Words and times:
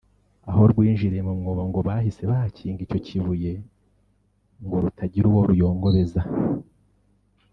aho 0.49 0.61
rwinjiriye 0.71 1.21
mu 1.27 1.33
mwobo 1.39 1.63
ngo 1.69 1.79
bahise 1.87 2.21
bahakinga 2.31 2.81
icyo 2.85 2.97
kibuye 3.05 3.51
ngo 4.63 4.75
rutagira 4.83 5.25
uwo 5.29 5.41
ruyongobeza 5.49 6.21